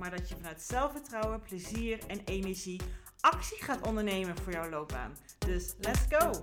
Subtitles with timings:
[0.00, 2.80] maar dat je vanuit zelfvertrouwen, plezier en energie
[3.20, 5.16] actie gaat ondernemen voor jouw loopbaan.
[5.38, 6.42] Dus let's go!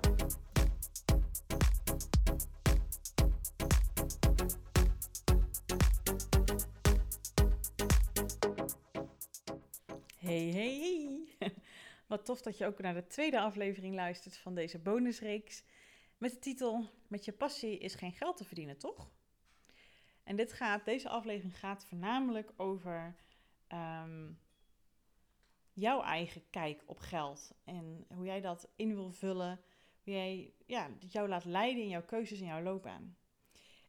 [10.17, 10.77] Hey, hey,
[11.39, 11.53] hey.
[12.07, 15.63] Wat tof dat je ook naar de tweede aflevering luistert van deze bonusreeks.
[16.17, 19.09] Met de titel Met je passie is geen geld te verdienen, toch?
[20.23, 23.15] En dit gaat, deze aflevering gaat voornamelijk over
[23.67, 24.31] ehm,
[25.73, 27.51] jouw eigen kijk op geld.
[27.63, 29.59] En hoe jij dat in wil vullen.
[30.03, 33.17] Hoe jij ja, jou laat leiden in jouw keuzes en jouw loopbaan.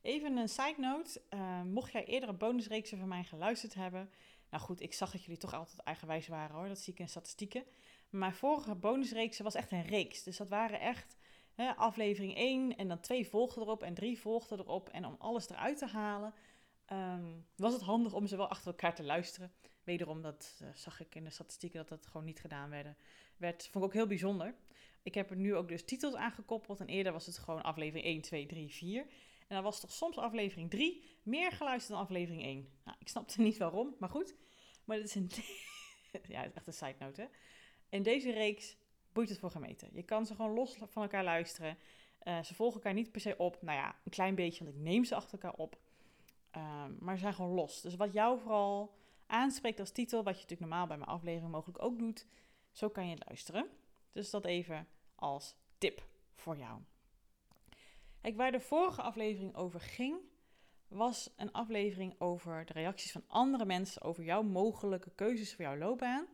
[0.01, 1.23] Even een side note.
[1.31, 4.11] Uh, mocht jij eerder een bonusreeksen van mij geluisterd hebben,
[4.51, 6.69] nou goed, ik zag dat jullie toch altijd eigenwijs waren hoor.
[6.69, 7.65] Dat zie ik in statistieken.
[8.11, 10.23] Maar vorige bonusreeksen was echt een reeks.
[10.23, 11.17] Dus dat waren echt
[11.55, 14.89] hè, aflevering 1 en dan 2 volgden erop en 3 volgden erop.
[14.89, 16.35] En om alles eruit te halen,
[16.93, 19.53] um, was het handig om ze wel achter elkaar te luisteren.
[19.89, 22.87] Wederom, dat uh, zag ik in de statistieken dat dat gewoon niet gedaan werd.
[23.37, 23.63] werd.
[23.63, 24.55] Vond ik ook heel bijzonder.
[25.03, 26.81] Ik heb er nu ook dus titels aangekoppeld.
[26.81, 29.01] En eerder was het gewoon aflevering 1, 2, 3, 4.
[29.01, 32.69] En dan was toch soms aflevering 3 meer geluisterd dan aflevering 1.
[32.85, 34.35] Nou, ik snapte niet waarom, maar goed.
[34.85, 35.31] Maar dit is een.
[36.35, 37.29] ja, het is echt een side note?
[37.89, 38.77] In deze reeks
[39.13, 39.89] boeit het voor gemeten.
[39.93, 41.79] Je kan ze gewoon los van elkaar luisteren.
[42.23, 43.63] Uh, ze volgen elkaar niet per se op.
[43.63, 45.79] Nou ja, een klein beetje, want ik neem ze achter elkaar op.
[46.57, 47.81] Um, maar ze zijn gewoon los.
[47.81, 48.97] Dus wat jou vooral
[49.29, 52.27] aanspreekt als titel, wat je natuurlijk normaal bij mijn aflevering mogelijk ook doet,
[52.73, 53.69] zo kan je luisteren.
[54.13, 56.81] Dus dat even als tip voor jou.
[58.21, 60.17] Kijk, waar de vorige aflevering over ging,
[60.89, 65.77] was een aflevering over de reacties van andere mensen over jouw mogelijke keuzes voor jouw
[65.77, 66.27] loopbaan.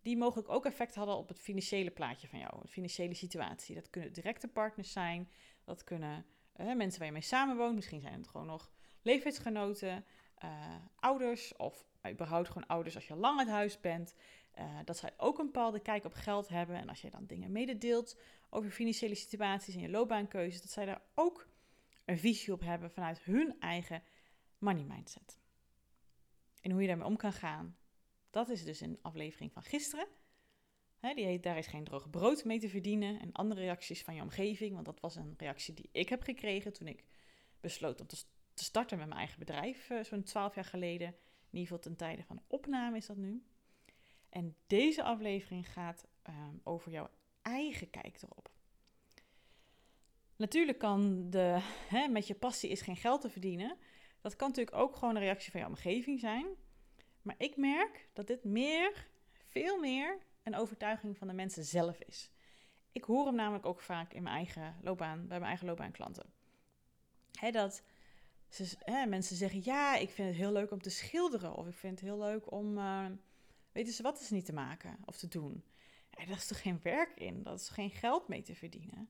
[0.00, 3.74] Die mogelijk ook effect hadden op het financiële plaatje van jou, de financiële situatie.
[3.74, 5.30] Dat kunnen directe partners zijn,
[5.64, 6.26] dat kunnen
[6.56, 8.70] mensen waar je mee samenwoont, misschien zijn het gewoon nog
[9.02, 10.04] leeftijdsgenoten,
[10.44, 10.50] uh,
[10.96, 14.14] ouders of überhaupt gewoon ouders als je lang uit huis bent.
[14.58, 16.76] Uh, dat zij ook een bepaalde kijk op geld hebben.
[16.76, 18.18] En als je dan dingen mededeelt
[18.50, 21.48] over financiële situaties en je loopbaankeuzes, dat zij daar ook
[22.04, 24.02] een visie op hebben vanuit hun eigen
[24.58, 25.40] money mindset.
[26.60, 27.76] En hoe je daarmee om kan gaan,
[28.30, 30.06] dat is dus een aflevering van gisteren.
[31.00, 33.20] Die heet Daar is geen droog brood mee te verdienen.
[33.20, 34.72] En andere reacties van je omgeving.
[34.74, 37.04] Want dat was een reactie die ik heb gekregen toen ik
[37.60, 39.90] besloot om te, te starten met mijn eigen bedrijf.
[39.90, 41.08] Uh, Zo'n twaalf jaar geleden.
[41.08, 43.44] In ieder geval ten tijde van opname is dat nu.
[44.28, 47.10] En deze aflevering gaat um, over jouw
[47.42, 48.50] eigen kijk erop.
[50.36, 51.58] Natuurlijk kan de
[51.88, 53.76] hè, met je passie is geen geld te verdienen.
[54.20, 56.46] Dat kan natuurlijk ook gewoon een reactie van je omgeving zijn.
[57.22, 59.08] Maar ik merk dat dit meer,
[59.46, 62.30] veel meer, een overtuiging van de mensen zelf is.
[62.92, 66.32] Ik hoor hem namelijk ook vaak in mijn eigen loopbaan, bij mijn eigen loopbaanklanten.
[67.32, 67.82] Hè, dat
[68.54, 68.76] ze,
[69.08, 71.54] mensen zeggen, ja, ik vind het heel leuk om te schilderen.
[71.54, 73.06] Of ik vind het heel leuk om, uh,
[73.72, 75.64] weten ze wat is niet te maken of te doen.
[76.10, 79.08] En dat is toch geen werk in, dat is geen geld mee te verdienen.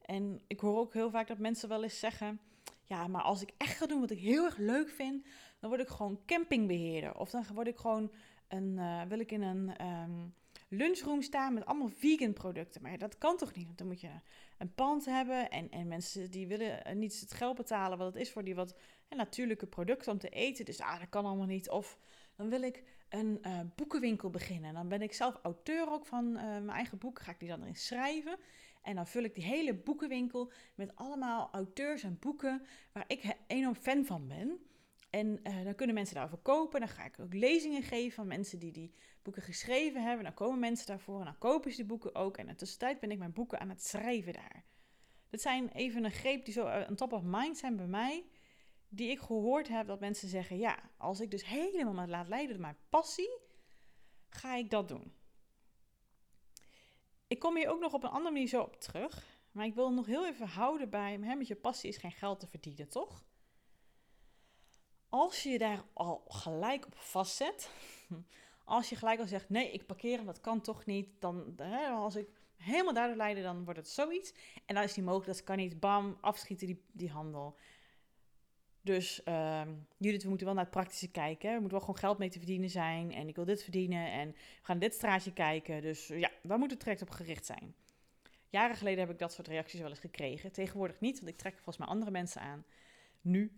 [0.00, 2.40] En ik hoor ook heel vaak dat mensen wel eens zeggen:
[2.84, 5.26] Ja, maar als ik echt ga doen wat ik heel erg leuk vind,
[5.58, 7.14] dan word ik gewoon campingbeheerder.
[7.14, 8.12] Of dan word ik gewoon
[8.48, 10.34] een, uh, wil ik in een um,
[10.72, 12.82] lunchroom staan met allemaal vegan producten.
[12.82, 13.66] Maar dat kan toch niet?
[13.66, 14.10] Want dan moet je
[14.58, 15.50] een pand hebben.
[15.50, 18.76] En, en mensen die willen niet het geld betalen wat het is voor die wat
[19.08, 20.64] natuurlijke producten om te eten.
[20.64, 21.70] Dus ah, dat kan allemaal niet.
[21.70, 21.98] Of
[22.36, 24.74] dan wil ik een uh, boekenwinkel beginnen.
[24.74, 27.20] Dan ben ik zelf auteur ook van mijn eigen boek.
[27.20, 28.38] Ga ik die dan erin schrijven.
[28.82, 32.62] En dan vul ik die hele boekenwinkel met allemaal auteurs en boeken
[32.92, 34.60] waar ik enorm fan van ben.
[35.12, 36.80] En uh, dan kunnen mensen daarover kopen.
[36.80, 40.24] Dan ga ik ook lezingen geven van mensen die die boeken geschreven hebben.
[40.24, 42.36] Dan komen mensen daarvoor en dan kopen ze die boeken ook.
[42.36, 44.64] En in de tussentijd ben ik mijn boeken aan het schrijven daar.
[45.30, 48.24] Dat zijn even een greep die zo aan top of mind zijn bij mij.
[48.88, 52.52] Die ik gehoord heb dat mensen zeggen: ja, als ik dus helemaal me laat leiden
[52.52, 53.38] door mijn passie,
[54.28, 55.12] ga ik dat doen.
[57.26, 59.40] Ik kom hier ook nog op een andere manier zo op terug.
[59.50, 62.40] Maar ik wil nog heel even houden bij: hè, met je passie is geen geld
[62.40, 63.24] te verdienen, toch?
[65.12, 67.70] Als je je daar al gelijk op vastzet,
[68.64, 71.88] als je gelijk al zegt: nee, ik parkeer hem, dat kan toch niet, dan hè,
[71.88, 74.34] als ik helemaal daardoor leiden, dan wordt het zoiets.
[74.66, 77.56] En dan is die mogelijk, dat kan niet, bam, afschieten die, die handel.
[78.80, 79.62] Dus uh,
[79.96, 81.48] Judith, we moeten wel naar het praktische kijken.
[81.48, 83.12] We moeten wel gewoon geld mee te verdienen zijn.
[83.12, 84.12] En ik wil dit verdienen.
[84.12, 85.82] En we gaan dit straatje kijken.
[85.82, 87.74] Dus ja, daar moet het traject op gericht zijn.
[88.48, 90.52] Jaren geleden heb ik dat soort reacties wel eens gekregen.
[90.52, 92.64] Tegenwoordig niet, want ik trek volgens mij andere mensen aan.
[93.20, 93.52] Nu.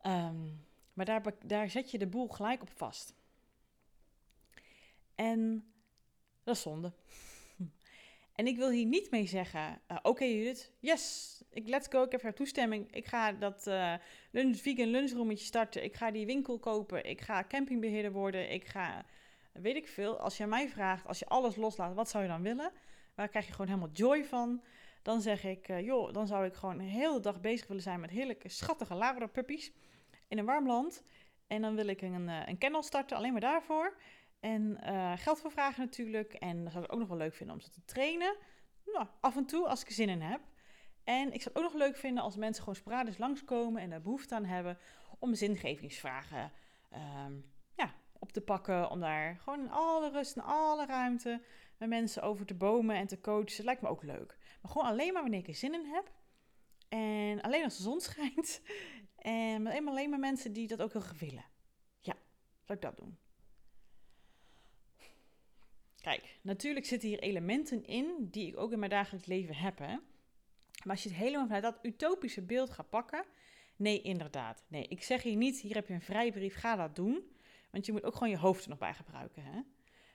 [0.00, 0.46] Ehm,
[1.06, 3.14] maar daar, daar zet je de boel gelijk op vast.
[5.14, 5.72] En
[6.42, 6.92] dat is zonde.
[8.34, 12.12] En ik wil hier niet mee zeggen, uh, oké Judith, yes, ik, let's go, ik
[12.12, 12.94] heb haar toestemming.
[12.94, 13.94] Ik ga dat uh,
[14.30, 15.84] lunch, vegan lunchroometje starten.
[15.84, 17.04] Ik ga die winkel kopen.
[17.04, 18.50] Ik ga campingbeheerder worden.
[18.50, 19.04] Ik ga,
[19.52, 20.18] weet ik veel.
[20.18, 22.72] Als je mij vraagt, als je alles loslaat, wat zou je dan willen?
[23.14, 24.62] Waar krijg je gewoon helemaal joy van?
[25.02, 28.00] Dan zeg ik, uh, joh, dan zou ik gewoon een hele dag bezig willen zijn
[28.00, 29.72] met heerlijke, schattige Labrador puppies
[30.30, 31.02] in een warm land.
[31.46, 33.96] En dan wil ik een, een kennel starten, alleen maar daarvoor.
[34.40, 36.32] En uh, geld voor vragen natuurlijk.
[36.32, 38.36] En dat zou ik ook nog wel leuk vinden om ze te trainen.
[38.84, 40.40] Nou, af en toe als ik er zin in heb.
[41.04, 44.02] En ik zou het ook nog leuk vinden als mensen gewoon sporadisch langskomen en daar
[44.02, 44.78] behoefte aan hebben
[45.18, 46.52] om zingevingsvragen
[47.26, 48.90] um, ja, op te pakken.
[48.90, 51.42] Om daar gewoon in alle rust en alle ruimte
[51.78, 53.56] met mensen over te bomen en te coachen.
[53.56, 54.36] Dat lijkt me ook leuk.
[54.62, 56.10] Maar gewoon alleen maar wanneer ik er zin in heb.
[56.88, 58.62] En alleen als de zon schijnt.
[59.20, 61.44] En alleen maar mensen die dat ook heel graag willen.
[62.00, 62.16] Ja,
[62.64, 63.18] zou ik dat doen.
[66.00, 69.78] Kijk, natuurlijk zitten hier elementen in die ik ook in mijn dagelijks leven heb.
[69.78, 69.96] Hè?
[70.84, 73.24] Maar als je het helemaal vanuit dat utopische beeld gaat pakken.
[73.76, 74.64] Nee, inderdaad.
[74.68, 77.30] Nee, ik zeg hier niet, hier heb je een vrijbrief, ga dat doen.
[77.70, 79.44] Want je moet ook gewoon je hoofd er nog bij gebruiken.
[79.44, 79.60] Hè?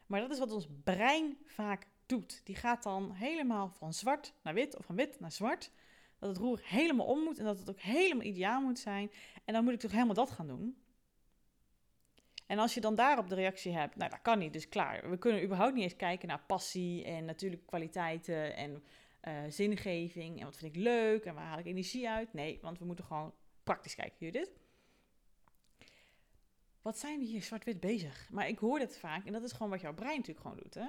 [0.05, 2.41] Maar dat is wat ons brein vaak doet.
[2.43, 5.71] Die gaat dan helemaal van zwart naar wit of van wit naar zwart.
[6.19, 9.11] Dat het roer helemaal om moet en dat het ook helemaal ideaal moet zijn.
[9.45, 10.77] En dan moet ik toch helemaal dat gaan doen.
[12.45, 15.09] En als je dan daarop de reactie hebt, nou dat kan niet, dus klaar.
[15.09, 18.83] We kunnen überhaupt niet eens kijken naar passie en natuurlijk kwaliteiten en
[19.27, 22.33] uh, zingeving en wat vind ik leuk en waar haal ik energie uit.
[22.33, 23.33] Nee, want we moeten gewoon
[23.63, 24.51] praktisch kijken, Judith.
[26.81, 28.29] Wat zijn we hier zwart-wit bezig?
[28.31, 30.73] Maar ik hoor dat vaak en dat is gewoon wat jouw brein natuurlijk gewoon doet,
[30.73, 30.87] hè?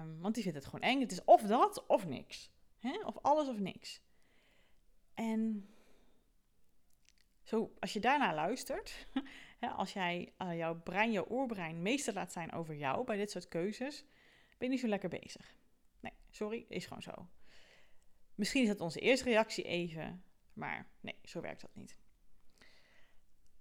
[0.00, 1.00] Um, want die vindt het gewoon eng.
[1.00, 2.50] Het is of dat of niks.
[2.80, 3.00] Hè?
[3.04, 4.00] Of alles of niks.
[5.14, 5.68] En
[7.42, 9.06] zo, als je daarna luistert,
[9.76, 13.48] als jij uh, jouw brein, jouw oorbrein meester laat zijn over jou bij dit soort
[13.48, 14.04] keuzes,
[14.58, 15.56] ben je niet zo lekker bezig.
[16.00, 17.28] Nee, sorry, is gewoon zo.
[18.34, 21.96] Misschien is dat onze eerste reactie even, maar nee, zo werkt dat niet.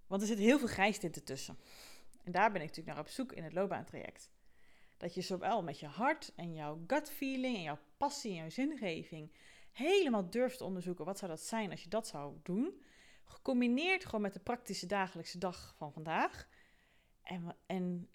[0.08, 1.60] Want er zit heel veel grijstinten tussen.
[2.24, 4.32] En daar ben ik natuurlijk naar op zoek in het loopbaantraject.
[4.98, 8.50] Dat je zowel met je hart en jouw gut feeling en jouw passie en jouw
[8.50, 9.32] zingeving
[9.72, 12.82] helemaal durft te onderzoeken wat zou dat zijn als je dat zou doen.
[13.24, 16.48] Gecombineerd gewoon met de praktische dagelijkse dag van vandaag.
[17.24, 18.10] En, en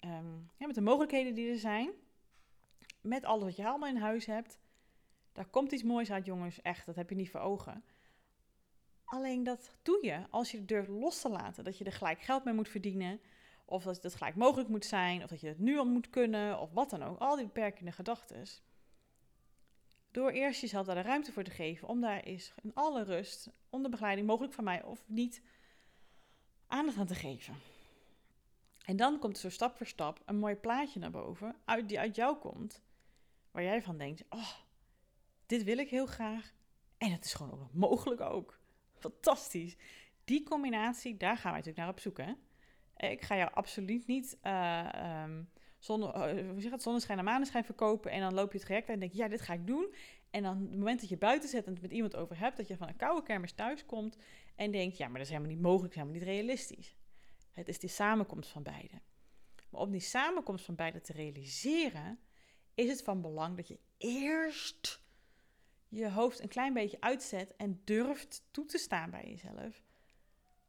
[0.57, 1.91] ja, met de mogelijkheden die er zijn.
[3.01, 4.59] Met alles wat je allemaal in huis hebt.
[5.31, 6.61] Daar komt iets moois uit, jongens.
[6.61, 7.83] Echt, dat heb je niet voor ogen.
[9.03, 11.63] Alleen dat doe je als je het durft los te laten.
[11.63, 13.19] Dat je er gelijk geld mee moet verdienen.
[13.65, 15.23] Of dat het gelijk mogelijk moet zijn.
[15.23, 16.59] Of dat je het nu al moet kunnen.
[16.59, 17.19] Of wat dan ook.
[17.19, 18.45] Al die beperkende gedachten.
[20.15, 23.49] Door eerst jezelf daar de ruimte voor te geven om daar eens in alle rust,
[23.69, 25.41] onder begeleiding, mogelijk van mij of niet,
[26.67, 27.55] aandacht aan te geven.
[28.85, 32.15] En dan komt zo stap voor stap een mooi plaatje naar boven, uit, die uit
[32.15, 32.83] jou komt,
[33.51, 34.51] waar jij van denkt: Oh,
[35.45, 36.53] dit wil ik heel graag.
[36.97, 38.59] En het is gewoon ook mogelijk ook.
[38.93, 39.75] Fantastisch.
[40.23, 42.17] Die combinatie, daar gaan wij natuurlijk naar op zoek.
[42.17, 42.33] Hè?
[43.09, 45.49] Ik ga jou absoluut niet uh, um,
[45.89, 48.11] uh, hoe zeg het, zonneschijn en maneschijn verkopen.
[48.11, 49.93] En dan loop je het traject en denk je, ja, dit ga ik doen.
[50.29, 52.67] En dan het moment dat je buiten zet en het met iemand over hebt, dat
[52.67, 54.17] je van een koude kermis thuis komt
[54.55, 56.95] en denkt, ja, maar dat is helemaal niet mogelijk, helemaal niet realistisch.
[57.51, 59.01] Het is die samenkomst van beide.
[59.69, 62.19] Maar om die samenkomst van beide te realiseren,
[62.73, 65.03] is het van belang dat je eerst
[65.87, 69.83] je hoofd een klein beetje uitzet en durft toe te staan bij jezelf.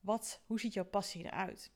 [0.00, 1.72] Wat, hoe ziet jouw passie eruit?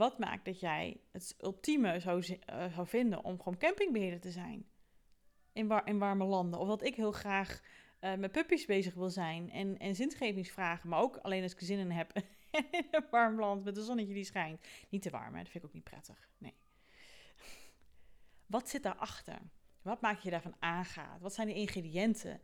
[0.00, 4.66] Wat maakt dat jij het ultieme zou, uh, zou vinden om gewoon campingbeheerder te zijn?
[5.52, 6.60] In, war in warme landen.
[6.60, 7.60] Of dat ik heel graag
[8.00, 9.94] uh, met puppies bezig wil zijn en, en
[10.82, 12.12] maar ook alleen als ik zin in heb.
[12.80, 14.66] in een warm land met een zonnetje die schijnt.
[14.88, 15.42] Niet te warm, hè?
[15.42, 16.28] dat vind ik ook niet prettig.
[16.38, 16.54] Nee.
[18.46, 19.38] Wat zit daarachter?
[19.82, 21.20] Wat maak je daarvan aangaat?
[21.20, 22.40] Wat zijn de ingrediënten?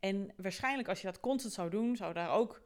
[0.00, 2.62] En waarschijnlijk als je dat constant zou doen, zou daar ook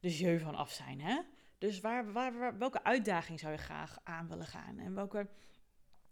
[0.00, 1.00] de jeu van af zijn.
[1.00, 1.20] Hè?
[1.64, 4.78] Dus waar, waar, welke uitdaging zou je graag aan willen gaan?
[4.78, 5.28] En welke,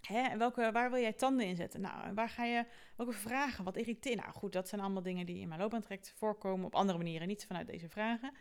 [0.00, 1.80] hè, welke, waar wil jij tanden in zetten?
[1.80, 2.66] Nou, waar ga je,
[2.97, 4.16] welke vragen, wat irriteert?
[4.16, 7.47] Nou goed, dat zijn allemaal dingen die in mijn loopbaantraject voorkomen op andere manieren, niet
[7.47, 8.35] vanuit deze vragen.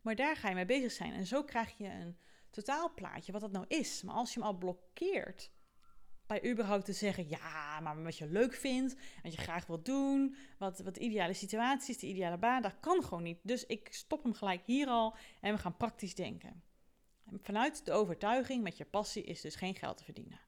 [0.00, 1.12] Maar daar ga je mee bezig zijn.
[1.12, 2.16] En zo krijg je een
[2.50, 4.02] totaalplaatje wat dat nou is.
[4.02, 5.50] Maar als je hem al blokkeert
[6.26, 10.36] bij überhaupt te zeggen, ja, maar wat je leuk vindt, wat je graag wilt doen,
[10.58, 13.38] wat, wat de ideale situatie is, de ideale baan, dat kan gewoon niet.
[13.42, 16.62] Dus ik stop hem gelijk hier al en we gaan praktisch denken.
[17.24, 20.40] En vanuit de overtuiging met je passie is dus geen geld te verdienen.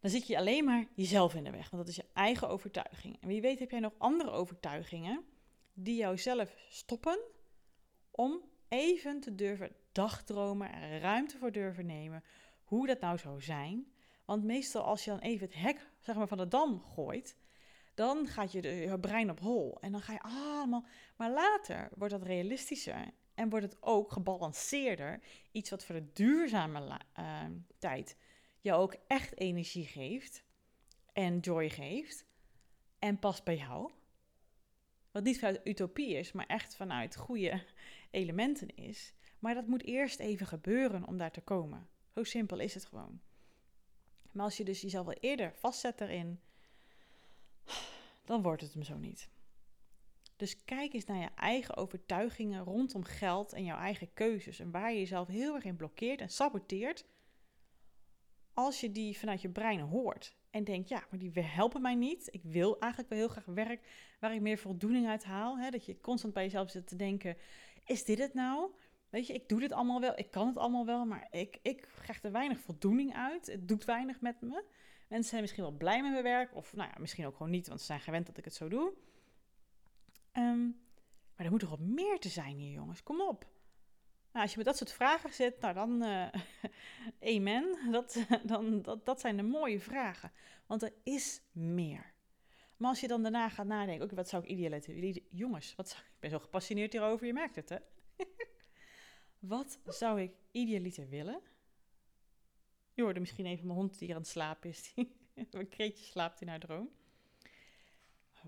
[0.00, 3.16] Dan zit je alleen maar jezelf in de weg, want dat is je eigen overtuiging.
[3.20, 5.24] En wie weet heb jij nog andere overtuigingen
[5.72, 7.18] die jou zelf stoppen
[8.10, 12.24] om even te durven dagdromen en ruimte voor durven nemen
[12.64, 13.92] hoe dat nou zou zijn
[14.24, 17.36] want meestal als je dan even het hek zeg maar, van de dam gooit,
[17.94, 19.78] dan gaat je, de, je brein op hol.
[19.80, 20.86] En dan ga je allemaal.
[21.16, 25.20] Maar later wordt dat realistischer en wordt het ook gebalanceerder.
[25.52, 27.44] Iets wat voor de duurzame uh,
[27.78, 28.16] tijd
[28.60, 30.44] je ook echt energie geeft
[31.12, 32.24] en joy geeft.
[32.98, 33.90] En past bij jou.
[35.10, 37.62] Wat niet vanuit utopie is, maar echt vanuit goede
[38.10, 39.12] elementen is.
[39.38, 41.88] Maar dat moet eerst even gebeuren om daar te komen.
[42.14, 43.20] Zo simpel is het gewoon.
[44.32, 46.40] Maar als je dus jezelf al eerder vastzet erin,
[48.24, 49.28] dan wordt het hem zo niet.
[50.36, 54.58] Dus kijk eens naar je eigen overtuigingen rondom geld en jouw eigen keuzes.
[54.58, 57.04] En waar je jezelf heel erg in blokkeert en saboteert.
[58.54, 62.28] Als je die vanuit je brein hoort en denkt, ja, maar die helpen mij niet.
[62.30, 63.88] Ik wil eigenlijk wel heel graag werk
[64.20, 65.58] waar ik meer voldoening uit haal.
[65.58, 65.70] Hè?
[65.70, 67.36] Dat je constant bij jezelf zit te denken,
[67.84, 68.70] is dit het nou?
[69.12, 71.88] Weet je, ik doe dit allemaal wel, ik kan het allemaal wel, maar ik, ik
[72.02, 73.46] krijg er weinig voldoening uit.
[73.46, 74.64] Het doet weinig met me.
[75.08, 77.68] Mensen zijn misschien wel blij met mijn werk, of nou ja, misschien ook gewoon niet,
[77.68, 78.92] want ze zijn gewend dat ik het zo doe.
[80.32, 80.64] Ehm,
[81.36, 83.02] maar er moet toch wat meer te zijn hier, jongens.
[83.02, 83.46] Kom op.
[84.32, 86.28] Nou, als je met dat soort vragen zit, nou dan, uh,
[87.36, 87.90] amen.
[87.90, 90.32] Dat, dan, dat, dat zijn de mooie vragen.
[90.66, 92.12] Want er is meer.
[92.76, 95.22] Maar als je dan daarna gaat nadenken, oké, wat zou ik idealiter...
[95.30, 97.76] Jongens, wat zou, ik ben zo gepassioneerd hierover, je merkt het, hè?
[99.42, 101.40] Wat zou ik idealiter willen?
[102.92, 104.94] Je hoorde misschien even mijn hond die hier aan het slapen is.
[105.50, 106.90] een kreetje slaapt in haar droom.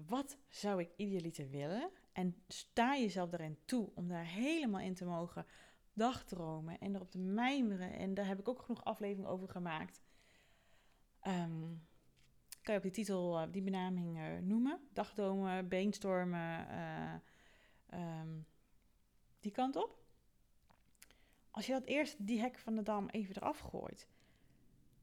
[0.07, 1.91] Wat zou ik idealiter willen?
[2.13, 5.47] En sta jezelf erin toe om daar helemaal in te mogen
[5.93, 7.93] dagdromen en erop te mijmeren.
[7.93, 10.03] En daar heb ik ook genoeg afleveringen over gemaakt.
[11.23, 11.87] Um,
[12.63, 14.81] kan je op die titel, uh, die benaming uh, noemen?
[14.93, 18.47] Dagdromen, brainstormen, uh, um,
[19.41, 20.04] die kant op
[21.55, 24.09] als je dat eerst die hek van de dam even eraf gooit,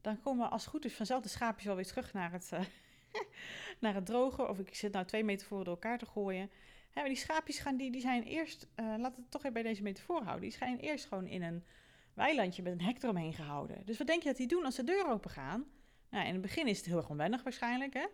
[0.01, 2.59] dan komen als het goed is vanzelf de schaapjes wel weer terug naar het, uh,
[3.79, 4.49] naar het drogen.
[4.49, 6.49] Of ik zit nou twee metaforen door elkaar te gooien.
[6.93, 9.83] Maar die schaapjes gaan, die, die zijn eerst, uh, laat het toch even bij deze
[9.83, 11.63] metafoor houden, die zijn eerst gewoon in een
[12.13, 13.85] weilandje met een hek eromheen gehouden.
[13.85, 15.65] Dus wat denk je dat die doen als de deur open gaan?
[16.09, 18.07] Nou, in het begin is het heel erg onwennig waarschijnlijk, hè?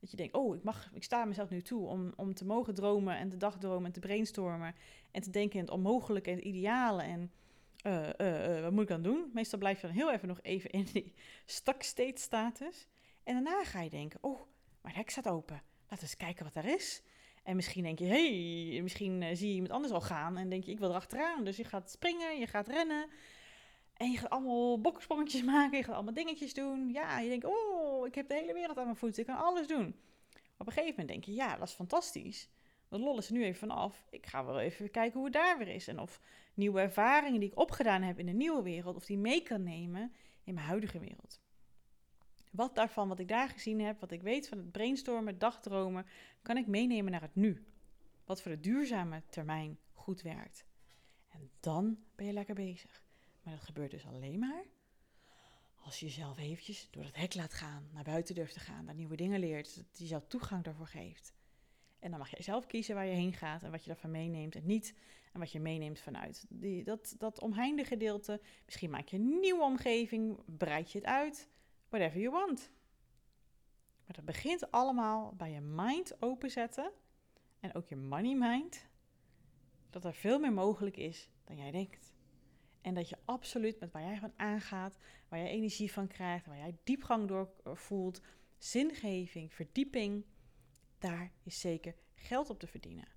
[0.00, 2.74] Dat je denkt, oh, ik, mag, ik sta mezelf nu toe om, om te mogen
[2.74, 4.74] dromen en te dagdromen en te brainstormen.
[5.10, 7.02] En te denken in het onmogelijke en het ideale.
[7.02, 7.32] En
[7.86, 9.30] uh, wat moet ik dan doen?
[9.32, 11.14] Meestal blijf je dan heel even nog even in die
[11.46, 12.88] stuck state status.
[13.24, 14.40] En daarna ga je denken, oh,
[14.82, 15.62] mijn hek staat open.
[15.82, 17.02] Laten we eens kijken wat daar is.
[17.42, 20.36] En misschien denk je, hey, misschien zie je iemand anders al gaan.
[20.36, 21.44] En denk je, ik wil erachteraan.
[21.44, 23.08] Dus je gaat springen, je gaat rennen.
[23.96, 25.78] En je gaat allemaal boksprongetjes maken.
[25.78, 26.90] Je gaat allemaal dingetjes doen.
[26.92, 29.20] Ja, je denkt, oh, ik heb de hele wereld aan mijn voeten.
[29.20, 29.94] Ik kan alles doen.
[30.56, 32.48] Op een gegeven moment denk je, ja, dat is fantastisch.
[32.88, 34.06] De lol is er nu even vanaf.
[34.10, 35.88] Ik ga wel even kijken hoe het daar weer is.
[35.88, 36.20] En of
[36.54, 40.12] nieuwe ervaringen die ik opgedaan heb in de nieuwe wereld, of die mee kan nemen
[40.44, 41.40] in mijn huidige wereld.
[42.50, 46.06] Wat daarvan, wat ik daar gezien heb, wat ik weet van het brainstormen, dagdromen,
[46.42, 47.66] kan ik meenemen naar het nu.
[48.24, 50.64] Wat voor de duurzame termijn goed werkt.
[51.28, 53.04] En dan ben je lekker bezig.
[53.42, 54.64] Maar dat gebeurt dus alleen maar
[55.84, 58.94] als je jezelf eventjes door het hek laat gaan, naar buiten durft te gaan, daar
[58.94, 61.32] nieuwe dingen leert, dat je jezelf toegang daarvoor geeft.
[62.00, 64.54] En dan mag jij zelf kiezen waar je heen gaat en wat je daarvan meeneemt
[64.54, 64.94] en niet.
[65.32, 68.40] En wat je meeneemt vanuit die, dat, dat omheinde gedeelte.
[68.64, 71.48] Misschien maak je een nieuwe omgeving, breid je het uit,
[71.88, 72.70] whatever you want.
[74.06, 76.92] Maar dat begint allemaal bij je mind openzetten
[77.60, 78.88] en ook je money mind.
[79.90, 82.12] Dat er veel meer mogelijk is dan jij denkt.
[82.80, 86.56] En dat je absoluut met waar jij van aangaat, waar jij energie van krijgt, waar
[86.56, 88.20] jij diepgang door voelt,
[88.58, 90.24] zingeving, verdieping
[91.00, 93.08] daar is zeker geld op te verdienen.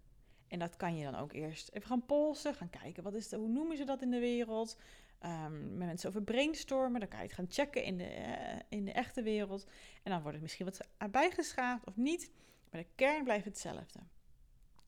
[0.48, 3.38] En dat kan je dan ook eerst even gaan polsen, gaan kijken wat is de,
[3.38, 4.80] hoe noemen ze dat in de wereld.
[5.26, 8.86] Um, met mensen over brainstormen, dan kan je het gaan checken in de, uh, in
[8.86, 9.68] de echte wereld.
[10.04, 12.32] En dan wordt het misschien wat bijgeschaafd of niet,
[12.72, 14.00] maar de kern blijft hetzelfde.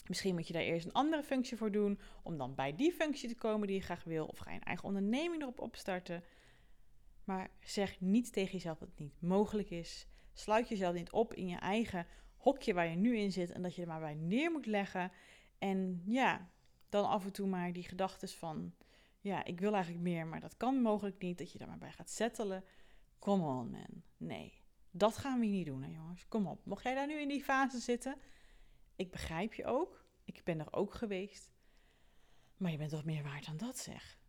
[0.08, 3.30] Misschien moet je daar eerst een andere functie voor doen, om dan bij die functie
[3.30, 4.26] te komen die je graag wil.
[4.26, 6.24] Of ga je een eigen onderneming erop opstarten.
[7.24, 10.08] Maar zeg niet tegen jezelf dat het niet mogelijk is.
[10.34, 12.08] Sluit jezelf niet op in je eigen
[12.46, 15.12] hokje waar je nu in zit en dat je er maar bij neer moet leggen.
[15.58, 16.50] En ja,
[16.90, 18.76] dan af en toe maar die gedachten van,
[19.20, 21.92] ja, ik wil eigenlijk meer, maar dat kan mogelijk niet, dat je daar maar bij
[21.92, 22.64] gaat settelen.
[23.20, 24.04] Come on, man.
[24.18, 26.28] Nee, dat gaan we niet doen, hè, jongens.
[26.28, 26.66] Kom op.
[26.66, 28.16] Mocht jij daar nu in die fase zitten?
[28.96, 30.06] Ik begrijp je ook.
[30.24, 31.54] Ik ben er ook geweest.
[32.58, 34.20] Maar je bent toch meer waard dan dat, zeg.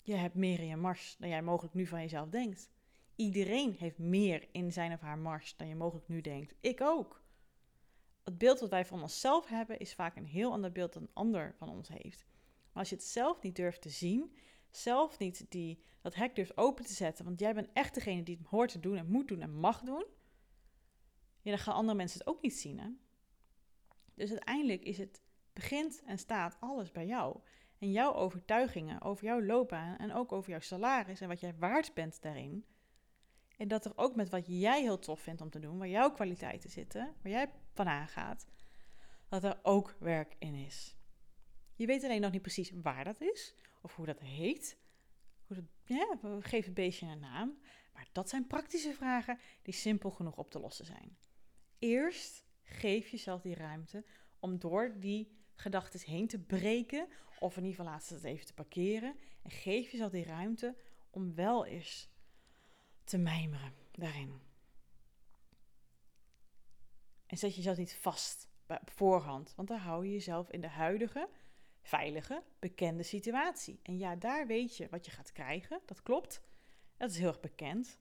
[0.00, 2.70] Je hebt meer in je mars dan jij mogelijk nu van jezelf denkt.
[3.20, 6.54] Iedereen heeft meer in zijn of haar mars dan je mogelijk nu denkt.
[6.60, 7.22] Ik ook.
[8.24, 11.10] Het beeld wat wij van onszelf hebben is vaak een heel ander beeld dan een
[11.12, 12.26] ander van ons heeft.
[12.72, 14.36] Maar als je het zelf niet durft te zien,
[14.70, 18.36] zelf niet die, dat hek durft open te zetten, want jij bent echt degene die
[18.36, 20.04] het hoort te doen en moet doen en mag doen,
[21.40, 22.78] ja, dan gaan andere mensen het ook niet zien.
[22.78, 22.88] Hè?
[24.14, 25.22] Dus uiteindelijk is het,
[25.52, 27.40] begint en staat alles bij jou.
[27.78, 31.94] En jouw overtuigingen over jouw loopbaan en ook over jouw salaris en wat jij waard
[31.94, 32.64] bent daarin.
[33.60, 36.10] En dat er ook met wat jij heel tof vindt om te doen, waar jouw
[36.10, 38.46] kwaliteiten zitten, waar jij van aangaat,
[39.28, 40.96] dat er ook werk in is.
[41.74, 44.78] Je weet alleen nog niet precies waar dat is of hoe dat heet.
[45.46, 47.58] Hoe dat, ja, geef het beestje een naam.
[47.92, 51.18] Maar dat zijn praktische vragen die simpel genoeg op te lossen zijn.
[51.78, 54.04] Eerst geef jezelf die ruimte
[54.38, 58.54] om door die gedachten heen te breken, of in ieder geval ze het even te
[58.54, 59.16] parkeren.
[59.42, 60.76] En geef jezelf die ruimte
[61.10, 62.09] om wel eens
[63.10, 64.40] te mijmeren daarin.
[67.26, 71.28] En zet jezelf niet vast op voorhand, want dan hou je jezelf in de huidige,
[71.82, 73.80] veilige, bekende situatie.
[73.82, 76.42] En ja, daar weet je wat je gaat krijgen, dat klopt.
[76.96, 77.98] Dat is heel erg bekend.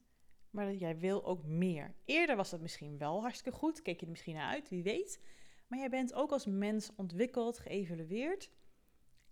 [0.50, 1.96] Maar jij wil ook meer.
[2.06, 5.22] Eerder was dat misschien wel hartstikke goed, keek je er misschien naar uit, wie weet.
[5.68, 8.52] Maar jij bent ook als mens ontwikkeld, geëvalueerd.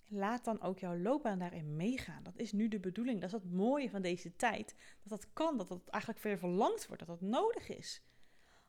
[0.10, 2.24] Laat dan ook jouw loopbaan daarin meegaan.
[2.24, 3.22] Dat is nu de bedoeling.
[3.22, 4.76] Dat is het mooie van deze tijd.
[5.02, 8.02] Dat dat kan, dat dat eigenlijk veel verlangd wordt, dat dat nodig is.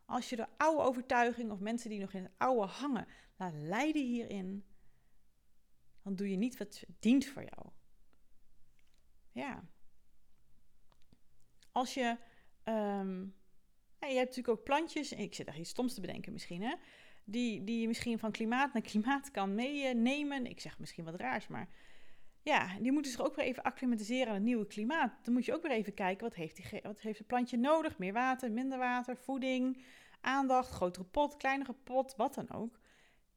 [0.05, 4.03] Als je de oude overtuiging of mensen die nog in het oude hangen laat leiden
[4.03, 4.65] hierin,
[6.03, 7.71] dan doe je niet wat dient voor jou.
[9.33, 9.69] Ja.
[11.73, 12.17] Als je.
[12.65, 13.37] Um,
[13.99, 15.13] je hebt natuurlijk ook plantjes.
[15.13, 16.75] Ik zit daar iets stoms te bedenken misschien, hè?
[17.31, 20.47] Die, die je misschien van klimaat naar klimaat kan meenemen.
[20.47, 21.69] Ik zeg misschien wat raars, maar
[22.43, 25.13] ja, die moeten zich ook weer even acclimatiseren aan het nieuwe klimaat.
[25.23, 27.99] Dan moet je ook weer even kijken, wat heeft, die, wat heeft het plantje nodig?
[27.99, 29.83] Meer water, minder water, voeding,
[30.21, 32.79] aandacht, grotere pot, kleinere pot, wat dan ook.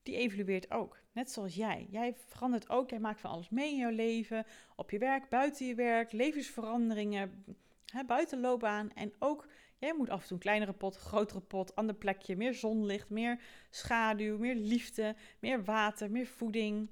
[0.04, 1.88] Die evolueert ook, net zoals jij.
[1.90, 5.66] Jij verandert ook, jij maakt van alles mee in jouw leven, op je werk, buiten
[5.66, 7.46] je werk, levensveranderingen,
[7.86, 8.94] hè, buiten loopbaan.
[8.94, 9.48] En ook,
[9.82, 13.42] jij moet af en toe een kleinere pot, grotere pot, ander plekje, meer zonlicht, meer
[13.70, 16.90] schaduw, meer liefde, meer water, meer voeding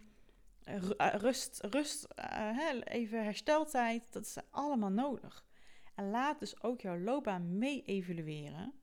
[0.63, 5.45] eh, rust, rust uh, even hersteltijd, dat is allemaal nodig.
[5.95, 8.73] En laat dus ook jouw loopbaan mee evalueren.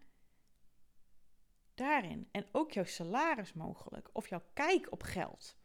[1.75, 2.29] Daarin.
[2.31, 4.09] En ook jouw salaris mogelijk.
[4.13, 5.57] Of jouw kijk op geld.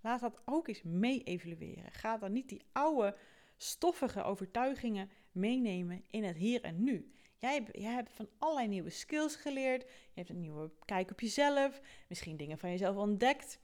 [0.00, 1.92] Laat dat ook eens mee evalueren.
[1.92, 3.16] Ga dan niet die oude,
[3.56, 7.12] stoffige overtuigingen meenemen in het hier en nu.
[7.38, 9.82] Jij, hebt van allerlei nieuwe skills geleerd.
[9.82, 11.80] Je hebt een nieuwe kijk op jezelf.
[12.08, 13.60] Misschien dingen van jezelf ontdekt.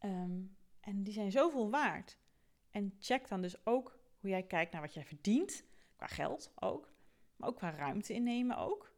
[0.00, 2.18] Um, en die zijn zoveel waard.
[2.70, 5.64] En check dan dus ook hoe jij kijkt naar wat jij verdient,
[5.96, 6.92] qua geld ook,
[7.36, 8.92] maar ook qua ruimte innemen ook.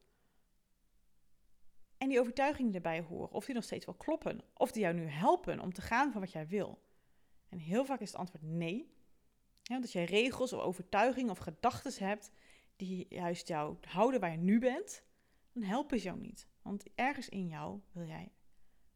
[1.98, 5.06] En die overtuigingen erbij horen, of die nog steeds wel kloppen, of die jou nu
[5.06, 6.82] helpen om te gaan van wat jij wil.
[7.48, 8.92] En heel vaak is het antwoord nee.
[9.62, 12.30] Ja, dat jij regels of overtuigingen of gedachten hebt
[12.76, 15.02] die juist jou houden waar je nu bent,
[15.52, 16.48] dan helpen ze jou niet.
[16.62, 18.32] Want ergens in jou wil jij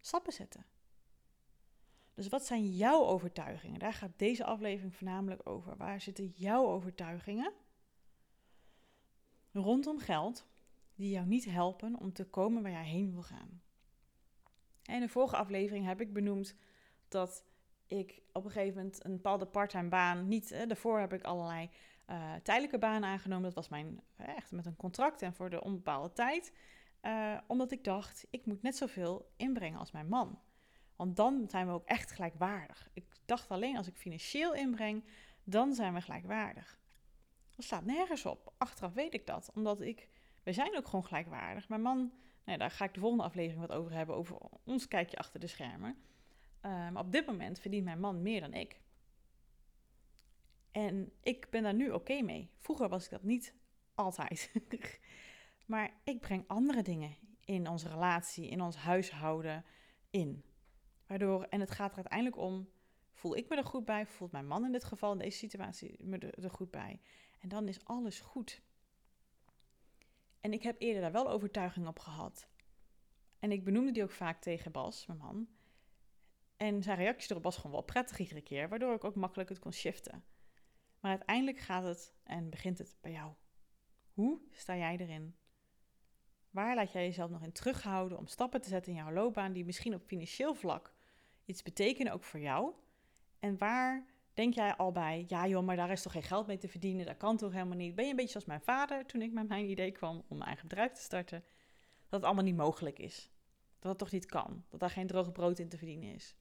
[0.01, 0.67] stappen zetten.
[2.15, 3.79] Dus wat zijn jouw overtuigingen?
[3.79, 5.77] Daar gaat deze aflevering voornamelijk over.
[5.77, 7.53] Waar zitten jouw overtuigingen
[9.53, 10.47] rondom geld
[10.95, 13.63] die jou niet helpen om te komen waar jij heen wil gaan?
[14.85, 16.57] In de vorige aflevering heb ik benoemd
[17.09, 17.45] dat
[17.87, 20.49] ik op een gegeven moment een bepaalde parttime baan niet.
[20.49, 21.71] daarvoor heb ik allerlei
[22.11, 23.45] uh, tijdelijke banen aangenomen.
[23.45, 26.53] Dat was mijn echt met een contract en voor de onbepaalde tijd.
[27.03, 30.41] Uh, omdat ik dacht, ik moet net zoveel inbrengen als mijn man.
[30.97, 32.89] Want dan zijn we ook echt gelijkwaardig.
[32.93, 35.05] Ik dacht alleen als ik financieel inbreng,
[35.45, 36.79] dan zijn we gelijkwaardig.
[37.55, 38.53] Dat staat nergens op.
[38.59, 40.09] Achteraf weet ik dat, omdat ik,
[40.43, 41.69] we zijn ook gewoon gelijkwaardig.
[41.69, 42.13] Mijn man,
[42.45, 45.47] nou, daar ga ik de volgende aflevering wat over hebben, over ons kijkje achter de
[45.47, 45.97] schermen.
[46.95, 48.81] Op dit moment verdient mijn man meer dan ik.
[50.79, 52.51] En ik ben daar nu oké mee.
[52.57, 53.55] Vroeger was ik dat niet
[53.95, 54.53] altijd.
[55.67, 59.65] maar ik breng andere dingen in onze relatie, in ons huishouden
[60.11, 60.45] in.
[61.07, 62.69] Waardoor, en het gaat er uiteindelijk om,
[63.13, 65.97] voel ik me er goed bij, voelt mijn man in dit geval, in deze situatie,
[66.05, 67.01] me er, goed bij.
[67.39, 68.63] En dan is alles goed.
[70.41, 72.49] En ik heb eerder daar wel overtuiging op gehad.
[73.39, 75.49] En ik benoemde die ook vaak tegen Bas, mijn man.
[76.57, 79.59] En zijn reactie erop was gewoon wel prettig iedere keer, waardoor ik ook makkelijk het
[79.59, 80.25] kon shiften.
[81.01, 83.33] Maar uiteindelijk gaat het en begint het bij jou.
[84.13, 85.37] Hoe sta jij erin?
[86.51, 89.65] Waar laat jij jezelf nog in terughouden om stappen te zetten in jouw loopbaan die
[89.65, 90.95] misschien op financieel vlak
[91.45, 92.73] iets betekenen ook voor jou?
[93.39, 96.59] En waar denk jij al bij, ja joh, maar daar is toch geen geld mee
[96.59, 97.95] te verdienen, dat kan toch helemaal niet?
[97.95, 100.49] Ben je een beetje zoals mijn vader toen ik met mijn idee kwam om mijn
[100.49, 101.45] eigen bedrijf te starten?
[102.09, 103.31] Dat het allemaal niet mogelijk is.
[103.79, 104.65] Dat het toch niet kan.
[104.69, 106.37] Dat daar geen droge brood in te verdienen is.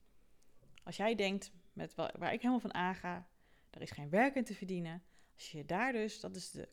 [0.84, 3.28] Als jij denkt, met waar ik helemaal van aanga,
[3.70, 5.04] er is geen werk in te verdienen.
[5.34, 6.70] Als je daar dus, dat is de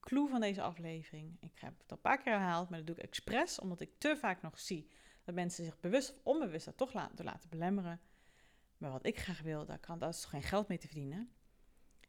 [0.00, 1.36] clue van deze aflevering.
[1.40, 3.90] Ik heb het al een paar keer herhaald, maar dat doe ik expres, omdat ik
[3.98, 4.90] te vaak nog zie
[5.24, 8.00] dat mensen zich bewust of onbewust daar toch door laten belemmeren.
[8.78, 11.30] Maar wat ik graag wil, daar, kan, daar is toch geen geld mee te verdienen.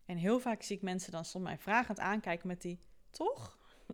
[0.05, 3.57] En heel vaak zie ik mensen dan soms mij vragend aankijken met die, toch?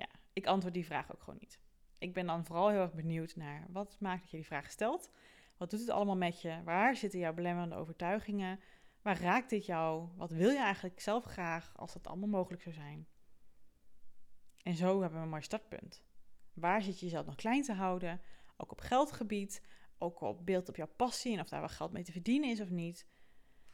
[0.00, 1.60] ja, ik antwoord die vraag ook gewoon niet.
[1.98, 5.10] Ik ben dan vooral heel erg benieuwd naar wat maakt dat je die vraag stelt.
[5.56, 6.62] Wat doet het allemaal met je?
[6.64, 8.60] Waar zitten jouw belemmerende overtuigingen?
[9.02, 10.08] Waar raakt dit jou?
[10.16, 13.06] Wat wil je eigenlijk zelf graag als dat allemaal mogelijk zou zijn?
[14.62, 16.02] En zo hebben we een mooi startpunt.
[16.52, 18.20] Waar zit je jezelf nog klein te houden?
[18.56, 19.62] Ook op geldgebied,
[19.98, 22.60] ook op beeld op jouw passie en of daar wel geld mee te verdienen is
[22.60, 23.06] of niet.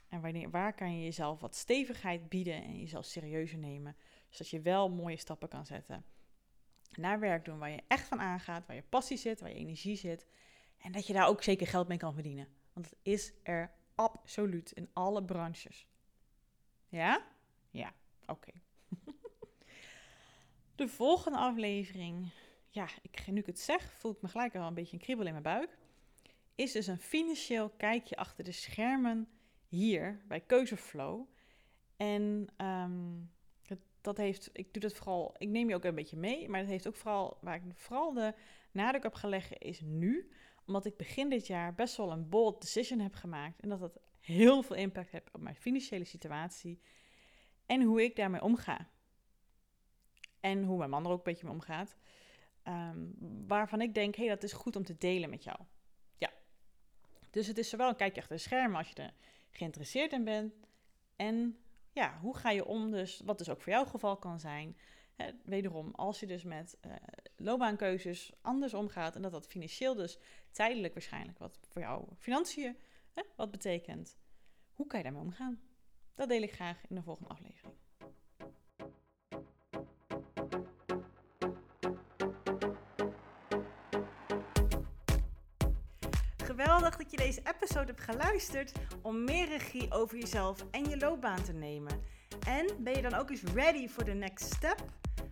[0.08, 3.96] En wanneer, waar kan je jezelf wat stevigheid bieden en jezelf serieuzer nemen,
[4.28, 6.04] zodat je wel mooie stappen kan zetten.
[6.90, 9.96] Naar werk doen waar je echt van aangaat, waar je passie zit, waar je energie
[9.96, 10.26] zit.
[10.78, 12.48] En dat je daar ook zeker geld mee kan verdienen.
[12.72, 15.87] Want het is er absoluut in alle branches.
[16.88, 17.26] Ja?
[17.70, 17.92] Ja,
[18.26, 18.52] oké.
[20.74, 22.30] De volgende aflevering,
[22.70, 25.26] ja, ik, nu ik het zeg, voel ik me gelijk al een beetje een kriebel
[25.26, 25.78] in mijn buik.
[26.54, 29.28] Is dus een financieel kijkje achter de schermen
[29.68, 31.26] hier bij Keuzeflow.
[31.96, 33.30] En um,
[34.00, 36.68] dat, heeft, ik doe dat vooral, ik neem je ook een beetje mee, maar dat
[36.68, 38.34] heeft ook vooral, waar ik vooral de
[38.70, 40.30] nadruk op gelegd is nu,
[40.68, 43.98] omdat ik begin dit jaar best wel een bold decision heb gemaakt en dat dat
[44.20, 46.81] heel veel impact heeft op mijn financiële situatie
[47.66, 48.88] en hoe ik daarmee omga.
[50.40, 51.96] En hoe mijn man er ook een beetje mee omgaat.
[52.62, 53.07] Ehm,
[53.46, 55.59] waarvan ik denk, hé, hey, dat is goed om te delen met jou.
[56.18, 56.31] Ja.
[57.31, 59.12] Dus het is zowel een kijkje achter de schermen als je er
[59.50, 60.54] geïnteresseerd in bent.
[61.16, 61.59] En
[61.92, 64.76] ja, hoe ga je om, dus wat dus ook voor jouw geval kan zijn.
[65.44, 66.92] Wederom, als je dus met uh,
[67.37, 70.18] loopbaankeuzes anders omgaat en dat dat financieel dus
[70.50, 72.76] tijdelijk waarschijnlijk wat voor jouw financiën
[73.37, 74.18] wat betekent.
[74.72, 75.61] Hoe kan je daarmee omgaan?
[76.14, 77.74] Dat deel ik graag in de volgende aflevering.
[86.37, 91.42] Geweldig dat je deze episode hebt geluisterd om meer regie over jezelf en je loopbaan
[91.42, 92.02] te nemen.
[92.46, 95.08] En ben je dan ook eens ready for the next step?